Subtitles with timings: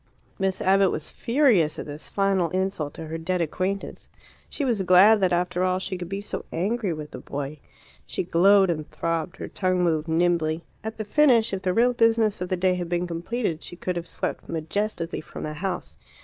[0.39, 4.09] Miss Abbott was furious at this final insult to her dead acquaintance.
[4.49, 7.59] She was glad that after all she could be so angry with the boy.
[8.07, 10.63] She glowed and throbbed; her tongue moved nimbly.
[10.83, 13.95] At the finish, if the real business of the day had been completed, she could
[13.95, 15.97] have swept majestically from the house.